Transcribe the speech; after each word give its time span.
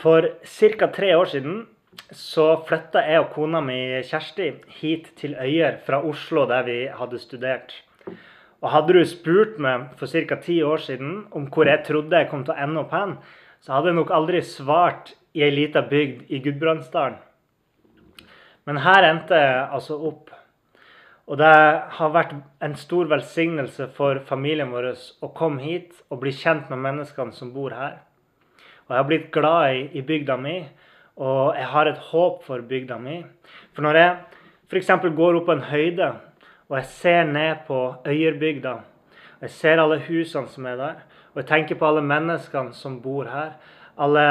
For 0.00 0.24
ca. 0.44 0.86
tre 0.88 1.12
år 1.12 1.28
siden 1.28 1.56
så 2.16 2.44
flytta 2.64 3.02
jeg 3.04 3.20
og 3.20 3.34
kona 3.34 3.60
mi 3.60 3.76
Kjersti 4.08 4.46
hit 4.80 5.10
til 5.20 5.34
Øyer 5.36 5.76
fra 5.84 5.98
Oslo, 6.00 6.46
der 6.48 6.64
vi 6.64 6.76
hadde 6.88 7.20
studert. 7.20 7.74
Og 8.64 8.70
hadde 8.72 8.96
du 8.96 9.04
spurt 9.04 9.60
meg 9.60 9.92
for 10.00 10.08
ca. 10.08 10.40
ti 10.40 10.62
år 10.64 10.80
siden 10.86 11.26
om 11.36 11.50
hvor 11.52 11.68
jeg 11.68 11.84
trodde 11.84 12.16
jeg 12.16 12.30
kom 12.32 12.46
til 12.48 12.56
å 12.56 12.64
ende 12.64 12.80
opp 12.80 12.96
hen, 12.96 13.18
så 13.60 13.76
hadde 13.76 13.92
jeg 13.92 14.00
nok 14.00 14.16
aldri 14.16 14.40
svart 14.40 15.12
i 15.36 15.44
ei 15.44 15.52
lita 15.52 15.84
bygd 15.84 16.32
i 16.32 16.40
Gudbrandsdalen. 16.48 17.20
Men 18.64 18.80
her 18.80 19.04
endte 19.04 19.36
jeg 19.36 19.64
altså 19.68 20.00
opp. 20.00 20.30
Og 21.28 21.36
det 21.38 21.56
har 22.00 22.16
vært 22.16 22.38
en 22.64 22.74
stor 22.74 23.04
velsignelse 23.12 23.92
for 23.92 24.24
familien 24.24 24.72
vår 24.72 24.94
å 25.20 25.28
komme 25.36 25.60
hit 25.60 25.92
og 26.08 26.24
bli 26.24 26.32
kjent 26.32 26.72
med 26.72 26.88
menneskene 26.88 27.36
som 27.36 27.52
bor 27.52 27.76
her. 27.76 28.00
Og 28.90 28.96
jeg 28.96 29.04
har 29.04 29.06
blitt 29.06 29.28
glad 29.30 29.72
i, 29.76 29.82
i 29.94 30.02
bygda 30.02 30.34
mi, 30.36 30.56
og 31.22 31.54
jeg 31.54 31.66
har 31.70 31.86
et 31.86 31.98
håp 32.10 32.40
for 32.42 32.64
bygda 32.66 32.96
mi. 32.98 33.20
For 33.70 33.86
når 33.86 33.98
jeg 34.00 34.16
f.eks. 34.66 34.88
går 35.14 35.36
opp 35.38 35.46
på 35.46 35.54
en 35.54 35.68
høyde 35.68 36.08
og 36.70 36.74
jeg 36.76 36.88
ser 36.90 37.28
ned 37.30 37.62
på 37.66 37.78
Øyerbygda, 38.06 38.72
og 39.38 39.42
jeg 39.46 39.50
ser 39.50 39.82
alle 39.82 40.00
husene 40.08 40.50
som 40.50 40.66
er 40.66 40.76
der, 40.76 40.98
og 41.34 41.42
jeg 41.42 41.46
tenker 41.46 41.78
på 41.78 41.86
alle 41.86 42.02
menneskene 42.02 42.74
som 42.74 42.98
bor 43.02 43.30
her, 43.30 43.52
alle 43.98 44.24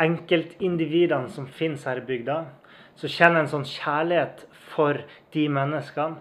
enkeltindividene 0.00 1.28
som 1.28 1.46
finnes 1.46 1.84
her 1.84 2.00
i 2.00 2.06
bygda, 2.08 2.38
så 2.96 3.12
kjenner 3.12 3.42
jeg 3.42 3.46
en 3.46 3.52
sånn 3.54 3.68
kjærlighet 3.68 4.44
for 4.72 5.04
de 5.36 5.44
menneskene. 5.52 6.20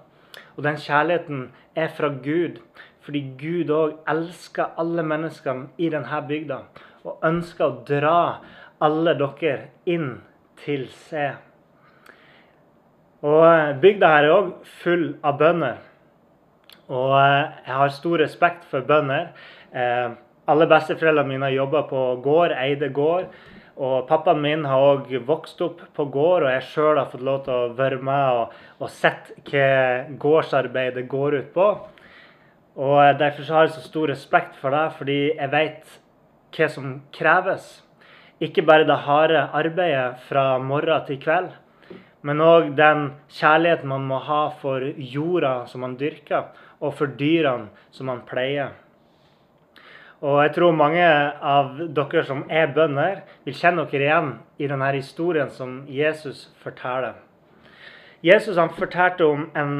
Og 0.55 0.63
den 0.67 0.79
kjærligheten 0.83 1.47
er 1.75 1.91
fra 1.95 2.11
Gud, 2.23 2.59
fordi 3.03 3.23
Gud 3.39 3.71
òg 3.71 3.95
elsker 4.11 4.75
alle 4.79 5.07
menneskene 5.07 5.71
i 5.79 5.87
denne 5.91 6.21
bygda 6.27 6.61
og 7.05 7.25
ønsker 7.27 7.65
å 7.67 7.81
dra 7.87 8.19
alle 8.83 9.13
dere 9.17 9.69
inn 9.89 10.15
til 10.63 10.87
seg. 11.09 11.37
Og 13.25 13.81
Bygda 13.81 14.09
her 14.13 14.27
er 14.27 14.35
òg 14.35 14.49
full 14.83 15.07
av 15.25 15.39
bønder. 15.39 15.77
Og 16.87 17.13
eh, 17.17 17.57
jeg 17.65 17.75
har 17.81 17.93
stor 17.95 18.21
respekt 18.21 18.65
for 18.69 18.85
bønder. 18.87 19.31
Eh, 19.73 20.09
alle 20.47 20.67
besteforeldrene 20.69 21.33
mine 21.33 21.49
har 21.49 21.55
jobba 21.55 21.83
på 21.89 22.03
gård, 22.23 22.53
eide 22.55 22.91
gård. 22.93 23.31
Og 23.77 24.07
pappaen 24.09 24.39
min 24.41 24.63
har 24.65 24.81
òg 24.81 25.11
vokst 25.25 25.59
opp 25.61 25.83
på 25.93 26.05
gård, 26.13 26.45
og 26.45 26.53
jeg 26.53 26.65
sjøl 26.71 26.97
har 26.97 27.11
fått 27.11 27.25
lov 27.25 27.43
til 27.45 27.53
å 27.53 27.73
være 27.77 27.99
med 28.01 28.39
og, 28.39 28.55
og 28.81 28.89
sett 28.89 29.33
hva 29.49 29.67
gårdsarbeidet 30.17 31.05
går 31.09 31.41
ut 31.41 31.51
på. 31.53 31.67
Og 32.77 33.19
Derfor 33.19 33.53
har 33.53 33.67
jeg 33.67 33.75
så 33.75 33.83
stor 33.85 34.09
respekt 34.13 34.57
for 34.61 34.73
det, 34.73 34.85
fordi 34.97 35.19
jeg 35.29 35.51
vet 35.53 35.99
hva 36.55 36.69
som 36.71 37.01
kreves. 37.15 37.67
Ikke 38.39 38.61
bare 38.65 38.85
det 38.85 38.99
harde 39.07 39.47
arbeidet 39.57 40.19
fra 40.27 40.57
morgen 40.61 41.05
til 41.07 41.19
kveld, 41.21 41.51
men 42.21 42.41
òg 42.43 42.73
den 42.77 43.11
kjærligheten 43.33 43.89
man 43.89 44.05
må 44.09 44.19
ha 44.21 44.41
for 44.61 44.83
jorda 44.83 45.65
som 45.69 45.81
man 45.85 45.95
dyrker, 45.97 46.51
og 46.81 46.93
for 46.99 47.09
dyrene 47.19 47.71
som 47.91 48.11
man 48.11 48.21
pleier. 48.27 48.75
Og 50.21 50.39
jeg 50.41 50.53
tror 50.55 50.73
mange 50.73 51.05
av 51.05 51.77
dere 51.77 52.23
som 52.25 52.43
er 52.49 52.71
bønder, 52.73 53.21
vil 53.45 53.57
kjenne 53.57 53.85
dere 53.89 54.05
igjen 54.07 54.31
i 54.57 54.69
denne 54.69 54.91
historien 54.95 55.49
som 55.53 55.83
Jesus 55.89 56.47
forteller. 56.63 57.19
Jesus 58.25 58.57
han 58.57 58.73
fortalte 58.73 59.25
om 59.25 59.45
en 59.53 59.75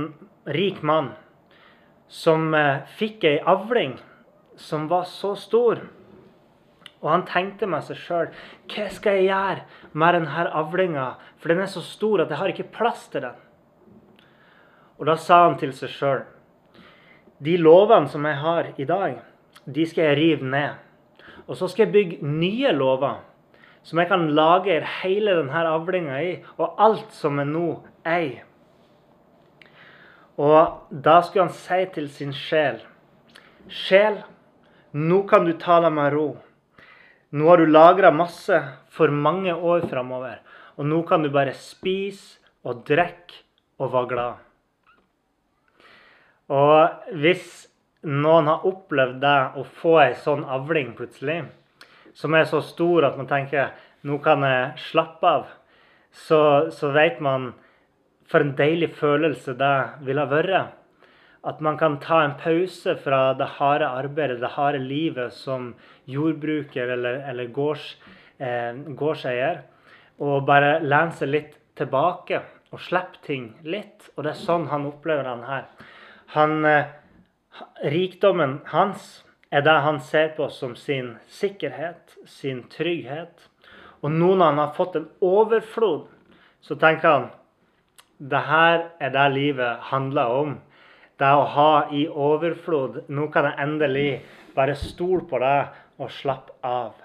rik 0.46 0.84
mann 0.86 1.16
som 2.08 2.54
eh, 2.54 2.86
fikk 3.00 3.26
ei 3.26 3.40
avling 3.42 3.98
som 4.58 4.86
var 4.88 5.08
så 5.10 5.34
stor 5.36 5.82
og 7.08 7.14
han 7.14 7.28
tenkte 7.30 7.70
med 7.72 7.86
seg 7.88 8.00
sjøl 8.02 8.32
hva 8.68 8.88
skal 8.92 9.16
jeg 9.16 9.30
gjøre 9.30 9.94
med 9.96 10.18
denne 10.18 10.48
avlinga, 10.60 11.06
for 11.40 11.54
den 11.54 11.64
er 11.64 11.70
så 11.72 11.84
stor 11.86 12.26
at 12.26 12.34
jeg 12.34 12.42
har 12.42 12.52
ikke 12.52 12.74
plass 12.76 13.06
til 13.14 13.24
den. 13.24 13.38
Og 15.00 15.08
da 15.08 15.16
sa 15.16 15.46
han 15.46 15.56
til 15.62 15.72
seg 15.78 15.94
sjøl 15.94 16.26
de 17.40 17.54
lovene 17.62 18.10
som 18.10 18.26
jeg 18.26 18.42
har 18.42 18.70
i 18.82 18.86
dag, 18.90 19.20
de 19.64 19.86
skal 19.88 20.10
jeg 20.10 20.18
rive 20.18 20.52
ned. 20.52 20.76
Og 21.48 21.56
så 21.56 21.70
skal 21.72 21.86
jeg 21.86 21.94
bygge 21.94 22.28
nye 22.28 22.72
lover 22.76 23.22
som 23.88 24.02
jeg 24.02 24.10
kan 24.10 24.26
lagre 24.36 24.82
hele 25.00 25.38
denne 25.38 25.64
avlinga 25.70 26.18
i, 26.20 26.34
og 26.60 26.76
alt 26.82 27.14
som 27.16 27.40
jeg 27.40 27.48
nå 27.54 27.68
eier. 28.04 28.44
Og 30.38 30.92
da 30.92 31.22
skulle 31.24 31.48
han 31.48 31.56
si 31.56 31.86
til 31.96 32.12
sin 32.14 32.36
sjel 32.36 32.84
Sjel, 33.68 34.22
nå 34.96 35.24
kan 35.28 35.44
du 35.44 35.52
ta 35.60 35.82
deg 35.84 35.92
med 35.92 36.14
ro. 36.14 36.28
Nå 37.36 37.48
har 37.50 37.60
du 37.60 37.68
lagra 37.68 38.12
masse 38.16 38.56
for 38.96 39.12
mange 39.12 39.52
år 39.52 39.88
framover. 39.92 40.40
Og 40.80 40.88
nå 40.88 41.02
kan 41.10 41.24
du 41.24 41.32
bare 41.34 41.56
spise 41.58 42.40
og 42.64 42.86
drikke 42.88 43.42
og 43.82 43.92
være 43.94 44.12
glad. 44.14 44.44
Og 46.48 47.12
hvis 47.20 47.68
noen 48.08 48.48
har 48.48 48.64
opplevd 48.70 49.20
det 49.20 49.40
å 49.60 49.66
få 49.82 49.98
ei 50.06 50.14
sånn 50.24 50.46
avling 50.48 50.94
plutselig, 50.96 51.42
som 52.16 52.34
er 52.38 52.48
så 52.48 52.62
stor 52.64 53.10
at 53.10 53.20
man 53.20 53.28
tenker 53.30 53.76
nå 54.08 54.22
kan 54.24 54.46
jeg 54.48 54.88
slappe 54.88 55.28
av, 55.28 55.50
så, 56.16 56.72
så 56.72 56.94
vet 56.96 57.20
man 57.22 57.52
for 58.28 58.44
en 58.44 58.56
deilig 58.56 58.94
følelse 58.96 59.58
det 59.60 59.76
ville 60.08 60.24
vært. 60.32 60.77
At 61.48 61.62
man 61.64 61.78
kan 61.80 62.00
ta 62.04 62.22
en 62.26 62.36
pause 62.40 62.98
fra 63.00 63.34
det 63.40 63.48
harde 63.58 63.88
arbeidet, 63.88 64.42
det 64.42 64.56
harde 64.58 64.82
livet 64.84 65.34
som 65.34 65.72
jordbruker 66.06 66.92
eller, 66.98 67.22
eller 67.30 67.48
gårds, 67.56 67.94
eh, 68.38 68.76
gårdseier, 68.76 69.62
og 70.20 70.46
bare 70.50 70.80
lene 70.84 71.16
seg 71.16 71.32
litt 71.32 71.56
tilbake 71.78 72.42
og 72.74 72.82
slippe 72.84 73.22
ting 73.24 73.52
litt. 73.64 74.10
Og 74.18 74.26
det 74.26 74.34
er 74.34 74.42
sånn 74.42 74.68
han 74.74 74.90
opplever 74.90 75.24
den 75.24 75.46
her. 75.48 75.70
Han, 76.36 76.66
eh, 76.66 76.92
rikdommen 77.96 78.60
hans 78.74 79.24
er 79.52 79.64
det 79.64 79.80
han 79.88 80.00
ser 80.04 80.34
på 80.36 80.50
som 80.52 80.76
sin 80.76 81.16
sikkerhet, 81.32 82.18
sin 82.26 82.64
trygghet. 82.70 83.48
Og 84.04 84.12
nå 84.12 84.36
når 84.36 84.46
han 84.46 84.64
har 84.66 84.74
fått 84.76 84.96
en 85.00 85.10
overflod, 85.24 86.08
så 86.62 86.76
tenker 86.76 87.10
han 87.10 87.30
det 88.20 88.44
her 88.50 88.90
er 89.00 89.14
det 89.14 89.28
livet 89.34 89.92
handler 89.92 90.34
om 90.42 90.56
det 91.18 91.34
å 91.34 91.46
ha 91.54 91.72
i 91.94 92.06
overflod. 92.08 93.04
Nå 93.10 93.28
kan 93.34 93.50
jeg 93.50 93.60
endelig 93.64 94.10
bare 94.56 94.78
stole 94.78 95.26
på 95.30 95.40
deg 95.42 96.02
og 96.02 96.14
slappe 96.14 96.56
av. 96.66 96.96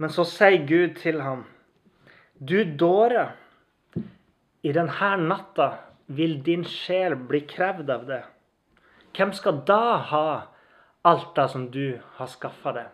Men 0.00 0.10
så 0.10 0.24
sier 0.26 0.64
Gud 0.66 0.96
til 0.98 1.20
ham, 1.22 1.44
du 2.38 2.64
dåre, 2.64 3.28
i 4.62 4.72
denne 4.74 5.10
natta 5.22 5.68
vil 6.06 6.38
din 6.46 6.64
sjel 6.66 7.14
bli 7.28 7.42
krevd 7.46 7.90
av 7.90 8.06
det. 8.08 8.22
Hvem 9.14 9.32
skal 9.36 9.60
da 9.66 9.98
ha 10.10 10.26
alt 11.06 11.32
det 11.36 11.46
som 11.52 11.68
du 11.70 11.98
har 12.16 12.30
skaffa 12.30 12.72
deg? 12.76 12.88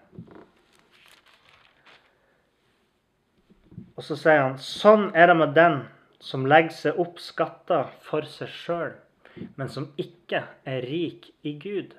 Og 3.99 4.05
så 4.07 4.17
sier 4.19 4.43
han, 4.45 4.59
sånn 4.63 5.09
er 5.17 5.31
det 5.31 5.37
med 5.39 5.55
den 5.57 5.81
som 6.21 6.47
legger 6.47 6.75
seg 6.75 6.99
opp 6.99 7.21
skatter 7.23 7.91
for 8.05 8.27
seg 8.27 8.51
sjøl, 8.51 8.93
men 9.57 9.71
som 9.71 9.91
ikke 10.01 10.43
er 10.67 10.87
rik 10.87 11.31
i 11.47 11.55
Gud. 11.63 11.95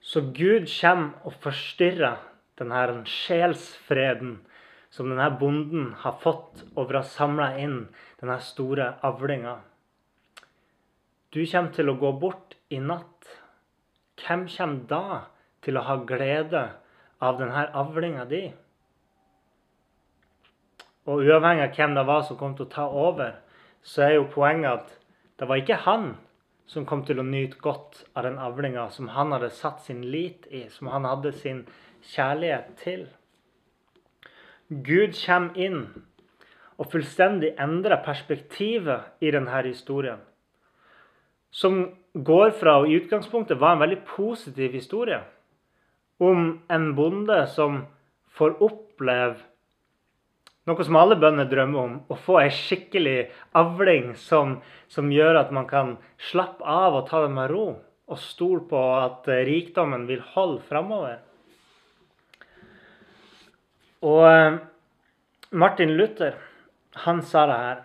Så 0.00 0.22
Gud 0.32 0.68
kommer 0.70 1.26
og 1.26 1.34
forstyrrer 1.42 2.20
denne 2.56 3.02
sjelsfreden 3.10 4.38
som 4.94 5.10
denne 5.10 5.28
bonden 5.40 5.90
har 6.00 6.16
fått 6.22 6.62
over 6.74 6.96
å 6.96 7.02
ha 7.02 7.08
samla 7.10 7.48
inn 7.60 7.80
denne 8.20 8.38
store 8.40 8.94
avlinga. 9.04 9.58
Du 11.34 11.42
kommer 11.42 11.74
til 11.76 11.90
å 11.92 11.98
gå 12.00 12.12
bort 12.16 12.54
i 12.72 12.78
natt. 12.80 13.28
Hvem 14.22 14.46
kommer 14.48 14.86
da 14.88 15.18
til 15.66 15.76
å 15.76 15.84
ha 15.84 15.98
glede 16.08 16.62
av 17.20 17.42
denne 17.42 17.66
avlinga 17.76 18.24
di? 18.30 18.46
Og 21.06 21.22
uavhengig 21.22 21.68
av 21.68 21.74
hvem 21.76 21.94
det 21.94 22.06
var 22.06 22.22
som 22.26 22.38
kom 22.38 22.54
til 22.58 22.66
å 22.66 22.72
ta 22.72 22.86
over, 22.90 23.36
så 23.86 24.08
er 24.08 24.16
jo 24.16 24.30
poenget 24.32 24.72
at 24.72 24.94
det 25.38 25.46
var 25.46 25.60
ikke 25.60 25.82
han 25.84 26.14
som 26.66 26.86
kom 26.86 27.04
til 27.06 27.20
å 27.22 27.26
nyte 27.26 27.60
godt 27.62 28.02
av 28.16 28.26
den 28.26 28.40
avlinga 28.42 28.88
som 28.90 29.12
han 29.14 29.30
hadde 29.34 29.52
satt 29.54 29.84
sin 29.86 30.02
lit 30.10 30.48
i, 30.50 30.64
som 30.72 30.90
han 30.90 31.06
hadde 31.06 31.30
sin 31.36 31.62
kjærlighet 32.10 32.74
til. 32.82 33.06
Gud 34.66 35.14
kommer 35.20 35.54
inn 35.62 35.82
og 36.76 36.90
fullstendig 36.90 37.54
endrer 37.62 38.02
perspektivet 38.04 39.22
i 39.22 39.30
denne 39.30 39.62
historien. 39.62 40.18
Som 41.54 41.84
går 42.12 42.50
fra 42.58 42.80
å 42.80 42.88
i 42.88 42.98
utgangspunktet 42.98 43.60
var 43.60 43.76
en 43.76 43.84
veldig 43.84 44.02
positiv 44.08 44.74
historie 44.74 45.22
om 46.18 46.58
en 46.72 46.88
bonde 46.98 47.38
som 47.52 47.84
får 48.36 48.58
oppleve 48.64 49.38
noe 50.66 50.84
som 50.84 50.98
alle 50.98 51.16
bønder 51.18 51.46
drømmer 51.50 51.82
om, 51.82 51.98
å 52.10 52.18
få 52.18 52.40
ei 52.42 52.50
skikkelig 52.54 53.28
avling 53.56 54.14
som, 54.18 54.58
som, 54.90 55.12
gjør 55.12 55.38
at 55.44 55.52
man 55.54 55.68
kan 55.70 55.94
slappe 56.30 56.66
av 56.66 56.98
og 56.98 57.06
ta 57.10 57.22
det 57.22 57.32
med 57.34 57.50
ro, 57.52 57.66
og 58.06 58.22
stole 58.22 58.62
på 58.70 58.82
at 58.98 59.26
rikdommen 59.46 60.06
vil 60.10 60.22
holde 60.34 60.62
framover. 60.68 61.20
Og 64.06 64.22
eh, 64.28 64.58
Martin 65.50 65.96
Luther, 65.98 66.36
han 67.06 67.22
sa 67.22 67.46
det 67.50 67.56
her. 67.62 67.80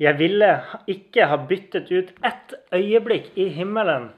Jeg 0.00 0.18
ville 0.18 0.50
ikke 0.90 1.28
ha 1.30 1.38
byttet 1.48 1.92
ut 1.92 2.10
ett 2.26 2.56
øyeblikk 2.74 3.30
i 3.38 3.46
himmelen 3.54 4.10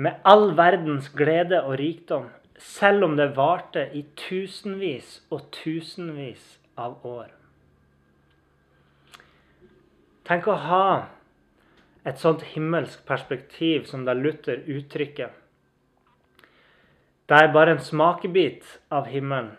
med 0.00 0.22
all 0.24 0.52
verdens 0.56 1.10
glede 1.12 1.60
og 1.64 1.76
rikdom, 1.80 2.30
selv 2.56 3.08
om 3.08 3.16
det 3.18 3.32
varte 3.36 3.88
i 3.96 4.04
tusenvis 4.16 5.18
og 5.34 5.48
tusenvis 5.52 6.59
av 6.80 7.06
år. 7.06 7.28
Tenk 10.28 10.46
å 10.48 10.56
ha 10.64 10.84
et 12.06 12.20
sånt 12.22 12.44
himmelsk 12.54 13.02
perspektiv 13.08 13.86
som 13.90 14.04
det 14.06 14.16
Luther 14.16 14.62
uttrykker. 14.70 15.32
Der 17.30 17.50
bare 17.54 17.76
en 17.76 17.82
smakebit 17.82 18.78
av 18.90 19.10
himmelen 19.10 19.52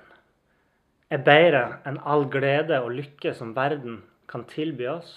er 1.12 1.22
bedre 1.28 1.66
enn 1.88 2.00
all 2.08 2.26
glede 2.32 2.80
og 2.84 2.96
lykke 2.96 3.34
som 3.36 3.54
verden 3.56 4.02
kan 4.32 4.46
tilby 4.48 4.88
oss. 4.92 5.12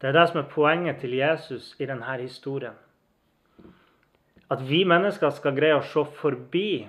Det 0.00 0.10
er 0.10 0.16
det 0.16 0.26
som 0.30 0.40
er 0.40 0.50
poenget 0.52 1.00
til 1.00 1.14
Jesus 1.16 1.70
i 1.80 1.88
denne 1.88 2.16
historien. 2.20 2.76
At 4.52 4.64
vi 4.68 4.82
mennesker 4.88 5.32
skal 5.32 5.56
greie 5.56 5.76
å 5.78 5.84
se 5.88 6.04
forbi 6.20 6.86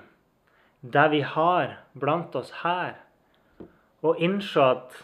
det 0.92 1.08
vi 1.12 1.22
har 1.26 1.78
blant 1.98 2.36
oss 2.38 2.52
her, 2.62 2.96
og 4.06 4.22
innse 4.22 4.62
at 4.62 4.98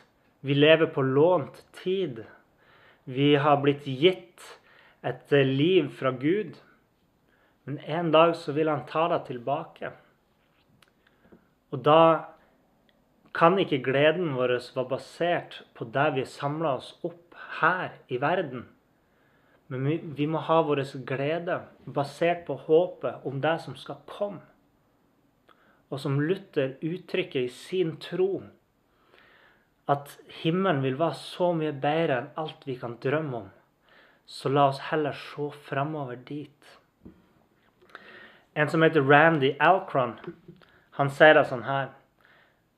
vi 0.45 0.53
lever 0.57 0.89
på 0.93 1.01
lånt 1.01 1.63
tid. 1.83 2.23
Vi 3.03 3.35
har 3.35 3.61
blitt 3.61 3.85
gitt 3.85 4.45
et 5.01 5.31
liv 5.31 5.89
fra 5.97 6.11
Gud. 6.11 6.57
Men 7.63 7.79
en 7.85 8.11
dag 8.13 8.35
så 8.35 8.53
vil 8.57 8.69
han 8.69 8.85
ta 8.89 9.07
det 9.11 9.23
tilbake. 9.29 9.91
Og 11.71 11.81
da 11.85 12.01
kan 13.37 13.57
ikke 13.61 13.83
gleden 13.85 14.33
vår 14.35 14.57
være 14.75 14.87
basert 14.89 15.61
på 15.77 15.87
det 15.93 16.07
vi 16.17 16.27
samla 16.27 16.75
oss 16.81 16.93
opp 17.05 17.37
her 17.61 17.93
i 18.09 18.19
verden. 18.21 18.65
Men 19.71 19.85
vi, 19.87 19.97
vi 20.03 20.27
må 20.27 20.41
ha 20.43 20.59
vår 20.67 20.83
glede 21.07 21.61
basert 21.85 22.43
på 22.49 22.57
håpet 22.67 23.25
om 23.25 23.39
det 23.41 23.59
som 23.63 23.77
skal 23.79 24.01
komme. 24.09 24.50
Og 25.91 25.99
som 25.99 26.19
Luther 26.23 26.77
uttrykker 26.79 27.45
i 27.45 27.51
sin 27.51 27.97
tro, 27.99 28.43
at 29.91 30.13
himmelen 30.41 30.79
vil 30.85 30.95
være 30.99 31.17
så 31.19 31.51
mye 31.57 31.73
bedre 31.75 32.21
enn 32.21 32.29
alt 32.39 32.63
vi 32.67 32.77
kan 32.79 32.95
drømme 33.03 33.41
om. 33.41 33.49
Så 34.25 34.49
la 34.49 34.69
oss 34.71 34.79
heller 34.87 35.17
se 35.17 35.49
framover 35.67 36.21
dit. 36.27 36.77
En 38.55 38.69
som 38.71 38.83
heter 38.83 39.03
Randy 39.03 39.53
Alcron, 39.59 40.15
han 40.95 41.11
sier 41.11 41.35
det 41.35 41.47
sånn 41.49 41.67
her. 41.67 41.91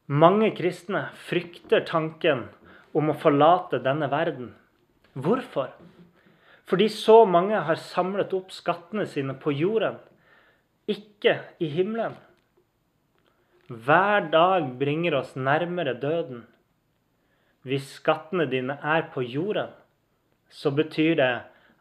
Mange 0.09 0.49
kristne 0.57 1.07
frykter 1.29 1.85
tanken 1.87 2.47
om 2.93 3.09
å 3.09 3.17
forlate 3.17 3.81
denne 3.85 4.09
verden. 4.11 4.51
Hvorfor? 5.13 5.71
Fordi 6.69 6.89
så 6.89 7.23
mange 7.29 7.59
har 7.67 7.79
samlet 7.79 8.33
opp 8.33 8.53
skattene 8.53 9.05
sine 9.09 9.35
på 9.37 9.53
jorden, 9.53 9.97
ikke 10.89 11.39
i 11.63 11.69
himmelen. 11.73 12.15
Hver 13.73 14.29
dag 14.29 14.67
bringer 14.79 15.15
oss 15.17 15.35
nærmere 15.35 15.95
døden. 15.99 16.43
Hvis 17.63 17.87
skattene 17.97 18.45
dine 18.51 18.75
er 18.83 19.07
på 19.13 19.23
jorden, 19.23 19.71
så 20.49 20.71
betyr 20.71 21.15
det 21.17 21.33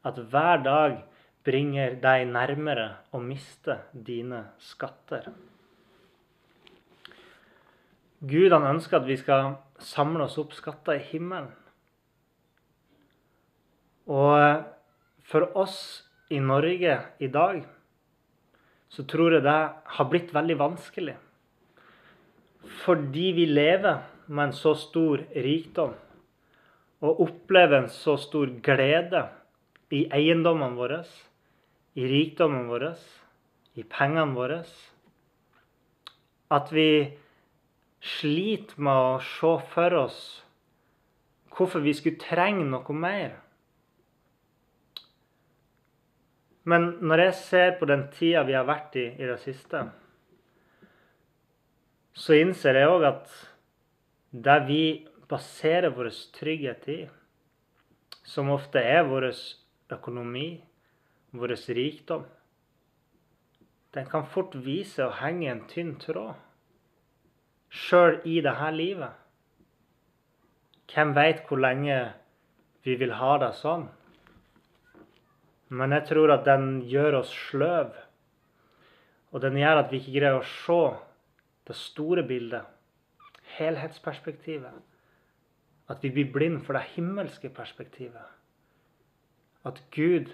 at 0.06 0.19
hver 0.33 0.62
dag 0.62 1.00
bringer 1.44 1.97
deg 2.00 2.29
nærmere 2.31 2.87
å 3.12 3.21
miste 3.21 3.81
dine 3.93 4.44
skatter. 4.62 5.27
Gud 8.23 8.55
han 8.55 8.69
ønsker 8.71 9.00
at 9.00 9.09
vi 9.09 9.19
skal 9.19 9.56
samle 9.83 10.29
oss 10.29 10.39
opp 10.39 10.55
skatter 10.55 11.00
i 11.00 11.06
himmelen. 11.11 11.50
Og 14.06 14.62
for 15.27 15.50
oss 15.59 15.77
i 16.31 16.39
Norge 16.39 16.97
i 17.19 17.29
dag 17.31 17.65
så 18.93 19.05
tror 19.09 19.35
jeg 19.35 19.44
det 19.47 19.61
har 19.97 20.11
blitt 20.11 20.31
veldig 20.35 20.59
vanskelig. 20.61 21.17
Fordi 22.62 23.32
vi 23.37 23.47
lever 23.47 24.03
med 24.26 24.44
en 24.44 24.56
så 24.56 24.75
stor 24.79 25.23
rikdom 25.35 25.94
og 27.03 27.20
opplever 27.25 27.82
en 27.82 27.91
så 27.91 28.14
stor 28.20 28.50
glede 28.62 29.25
i 29.93 30.05
eiendommene 30.14 30.79
våre, 30.79 31.00
i 31.99 32.06
rikdommen 32.09 32.69
vår, 32.70 32.87
i 33.76 33.82
pengene 33.82 34.37
våre, 34.37 34.62
at 36.53 36.70
vi 36.73 36.88
sliter 38.03 38.79
med 38.82 38.93
å 38.93 39.19
se 39.25 39.53
for 39.73 39.99
oss 39.99 40.20
hvorfor 41.53 41.85
vi 41.85 41.93
skulle 41.97 42.20
trenge 42.20 42.65
noe 42.65 42.97
mer. 42.97 43.35
Men 46.65 46.94
når 47.03 47.26
jeg 47.26 47.38
ser 47.43 47.75
på 47.79 47.88
den 47.91 48.06
tida 48.15 48.44
vi 48.47 48.56
har 48.56 48.69
vært 48.69 48.97
i 48.97 49.08
i 49.19 49.29
det 49.29 49.38
siste, 49.43 49.85
så 52.12 52.37
innser 52.37 52.76
jeg 52.76 52.91
òg 52.93 53.06
at 53.09 53.32
det 54.32 54.59
vi 54.69 54.82
baserer 55.31 55.94
vår 55.97 56.11
trygghet 56.37 56.88
i, 56.93 57.00
som 58.25 58.53
ofte 58.53 58.81
er 58.81 59.05
vår 59.09 59.31
økonomi, 59.93 60.61
vår 61.32 61.56
rikdom, 61.76 62.25
den 63.93 64.06
kan 64.08 64.25
fort 64.25 64.55
vise 64.65 65.05
å 65.05 65.17
henge 65.19 65.51
en 65.53 65.67
tynn 65.69 65.96
tråd. 66.01 66.36
Sjøl 67.72 68.20
i 68.29 68.39
dette 68.44 68.70
livet. 68.72 69.19
Hvem 70.93 71.13
veit 71.17 71.43
hvor 71.48 71.60
lenge 71.60 71.98
vi 72.84 72.96
vil 73.01 73.13
ha 73.17 73.34
det 73.41 73.53
sånn? 73.60 73.86
Men 75.72 75.93
jeg 75.96 76.08
tror 76.08 76.32
at 76.34 76.44
den 76.48 76.82
gjør 76.89 77.20
oss 77.22 77.32
sløv. 77.48 77.93
Og 79.32 79.44
den 79.44 79.56
gjør 79.60 79.82
at 79.82 79.93
vi 79.93 80.01
ikke 80.01 80.17
greier 80.19 80.41
å 80.41 80.48
se 80.48 80.81
det 81.69 81.76
store 81.78 82.22
bildet 82.26 82.64
helhetsperspektivet. 83.58 84.74
At 85.88 86.02
vi 86.02 86.10
blir 86.10 86.32
blind 86.32 86.62
for 86.64 86.78
det 86.78 86.86
himmelske 86.94 87.50
perspektivet. 87.52 88.28
At 89.64 89.82
Gud 89.94 90.32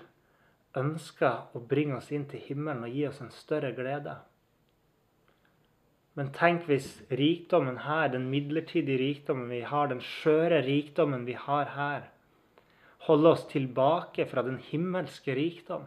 ønsker 0.77 1.57
å 1.57 1.63
bringe 1.69 1.99
oss 1.99 2.11
inn 2.15 2.27
til 2.31 2.43
himmelen 2.45 2.85
og 2.87 2.95
gi 2.95 3.07
oss 3.09 3.21
en 3.25 3.33
større 3.35 3.73
glede. 3.77 4.15
Men 6.19 6.33
tenk 6.35 6.67
hvis 6.67 6.89
rikdommen 7.15 7.79
her, 7.85 8.09
den 8.11 8.27
midlertidige 8.31 8.99
rikdommen 8.99 9.51
vi 9.53 9.61
har, 9.63 9.87
den 9.87 10.03
skjøre 10.03 10.65
rikdommen 10.67 11.27
vi 11.29 11.37
har 11.39 11.71
her, 11.77 12.09
holder 13.07 13.37
oss 13.37 13.45
tilbake 13.53 14.27
fra 14.27 14.43
den 14.43 14.59
himmelske 14.71 15.35
rikdom. 15.39 15.87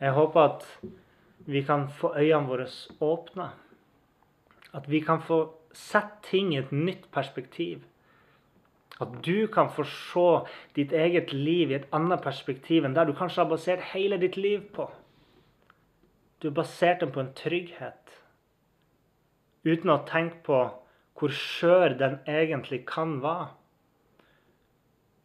Jeg 0.00 0.16
håper 0.16 0.40
at 0.40 0.64
vi 1.46 1.62
kan 1.62 1.88
få 1.88 2.14
øynene 2.16 2.48
våre 2.48 2.66
åpne 3.00 3.50
at 4.74 4.88
vi 4.90 5.00
kan 5.00 5.22
få 5.22 5.54
sett 5.74 6.22
ting 6.22 6.54
i 6.54 6.58
et 6.58 6.72
nytt 6.72 7.10
perspektiv. 7.14 7.84
At 9.00 9.14
du 9.26 9.46
kan 9.46 9.70
få 9.70 9.84
se 9.86 10.28
ditt 10.74 10.92
eget 10.92 11.32
liv 11.32 11.70
i 11.70 11.78
et 11.78 11.88
annet 11.94 12.22
perspektiv 12.22 12.86
enn 12.86 12.94
der 12.94 13.06
du 13.06 13.14
kanskje 13.14 13.42
har 13.42 13.50
basert 13.50 13.90
hele 13.92 14.18
ditt 14.22 14.36
liv 14.36 14.62
på. 14.74 14.88
Du 16.38 16.48
har 16.50 16.56
basert 16.58 17.00
den 17.00 17.12
på 17.14 17.22
en 17.22 17.34
trygghet. 17.34 18.14
Uten 19.64 19.90
å 19.90 20.02
tenke 20.06 20.42
på 20.46 20.62
hvor 21.14 21.34
skjør 21.34 21.94
den 21.98 22.18
egentlig 22.26 22.84
kan 22.86 23.20
være. 23.22 23.52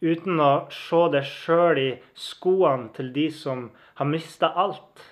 Uten 0.00 0.40
å 0.40 0.52
se 0.72 1.00
deg 1.12 1.26
sjøl 1.28 1.78
i 1.78 1.88
skoene 2.16 2.88
til 2.96 3.10
de 3.12 3.26
som 3.34 3.66
har 3.98 4.08
mista 4.08 4.48
alt. 4.56 5.02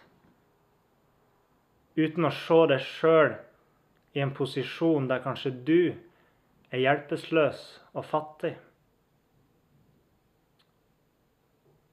Uten 1.99 2.29
å 2.29 2.31
se 2.31 2.59
deg 2.71 2.85
sjøl 2.85 3.33
i 4.15 4.23
en 4.23 4.35
posisjon 4.35 5.09
der 5.11 5.23
kanskje 5.25 5.51
du 5.67 5.81
er 6.71 6.83
hjelpeløs 6.85 7.63
og 7.93 8.07
fattig. 8.07 8.55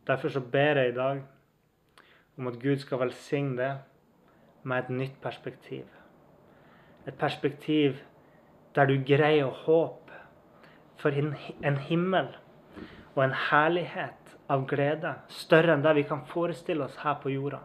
Derfor 0.05 0.29
så 0.29 0.43
ber 0.53 0.77
jeg 0.77 0.91
i 0.91 0.95
dag 0.95 1.23
om 2.37 2.47
at 2.51 2.59
Gud 2.61 2.77
skal 2.83 3.01
velsigne 3.01 3.57
det 3.57 3.73
med 4.63 4.83
et 4.83 4.89
nytt 4.89 5.21
perspektiv. 5.21 5.85
Et 7.07 7.17
perspektiv 7.17 8.01
der 8.75 8.89
du 8.89 8.97
greier 9.07 9.47
å 9.47 9.57
håpe 9.65 10.21
for 11.01 11.15
en 11.15 11.77
himmel 11.87 12.29
og 13.15 13.23
en 13.23 13.37
herlighet 13.49 14.35
av 14.51 14.65
glede 14.69 15.15
større 15.31 15.73
enn 15.73 15.85
det 15.85 15.95
vi 15.97 16.05
kan 16.09 16.25
forestille 16.29 16.85
oss 16.85 16.97
her 17.01 17.17
på 17.21 17.33
jorda. 17.33 17.61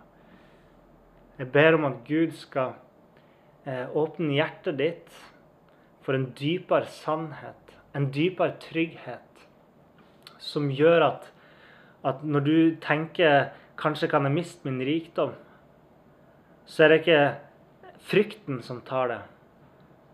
Jeg 1.40 1.48
ber 1.54 1.72
om 1.78 1.86
at 1.88 2.02
Gud 2.04 2.34
skal 2.36 2.74
eh, 3.64 3.86
åpne 3.96 4.34
hjertet 4.36 4.76
ditt 4.76 5.14
for 6.04 6.12
en 6.12 6.26
dypere 6.36 6.84
sannhet, 6.92 7.72
en 7.96 8.10
dypere 8.12 8.58
trygghet, 8.60 9.46
som 10.36 10.68
gjør 10.68 11.06
at, 11.06 11.30
at 12.04 12.20
når 12.28 12.44
du 12.44 12.58
tenker 12.84 13.54
kanskje 13.80 14.10
kan 14.12 14.28
jeg 14.28 14.36
miste 14.36 14.68
min 14.68 14.84
rikdom, 14.84 15.32
så 16.68 16.84
er 16.84 16.92
det 16.92 17.00
ikke 17.00 17.24
frykten 18.12 18.60
som 18.66 18.84
tar 18.84 19.08
det, 19.08 19.20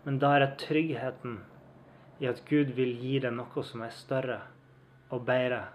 men 0.07 0.23
da 0.23 0.31
er 0.37 0.45
det 0.45 0.63
tryggheten 0.63 1.41
i 2.23 2.31
at 2.31 2.39
Gud 2.47 2.71
vil 2.79 2.95
gi 3.03 3.19
deg 3.27 3.35
noe 3.35 3.67
som 3.67 3.83
er 3.83 3.91
større 3.99 4.39
og 5.11 5.27
bedre 5.27 5.65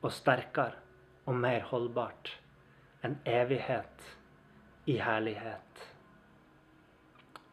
og 0.00 0.16
sterkere 0.16 0.80
og 1.28 1.36
mer 1.44 1.68
holdbart. 1.68 2.38
enn 3.04 3.18
evighet 3.28 4.14
i 4.84 4.98
herlighet. 5.00 5.84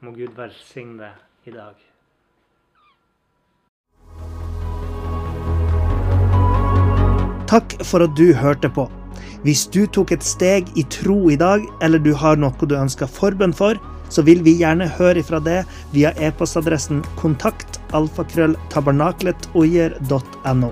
Må 0.01 0.11
Gud 0.15 0.33
velsigne 0.35 1.11
i 1.45 1.51
dag. 1.53 1.75
Takk 7.51 7.75
for 7.83 7.99
at 8.05 8.13
du 8.15 8.31
hørte 8.37 8.69
på. 8.71 8.87
Hvis 9.43 9.65
du 9.73 9.85
tok 9.89 10.11
et 10.15 10.23
steg 10.23 10.69
i 10.77 10.83
tro 10.93 11.29
i 11.33 11.37
dag, 11.39 11.63
eller 11.83 11.99
du 11.99 12.13
har 12.15 12.35
noe 12.39 12.67
du 12.67 12.75
ønsker 12.77 13.07
forbønn 13.09 13.53
for, 13.57 13.75
så 14.11 14.21
vil 14.27 14.43
vi 14.45 14.53
gjerne 14.59 14.87
høre 14.99 15.19
ifra 15.23 15.39
det 15.43 15.65
via 15.95 16.11
e-postadressen 16.19 17.03
kontakt 17.19 17.79
alfakrølltabernakletoier.no. 17.97 20.71